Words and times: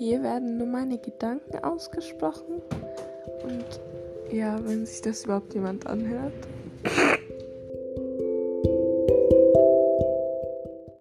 hier 0.00 0.22
werden 0.22 0.56
nur 0.56 0.66
meine 0.66 0.96
Gedanken 0.96 1.62
ausgesprochen. 1.62 2.62
Und 3.44 3.80
ja, 4.32 4.58
wenn 4.64 4.86
sich 4.86 5.02
das 5.02 5.24
überhaupt 5.24 5.52
jemand 5.52 5.86
anhört. 5.86 6.32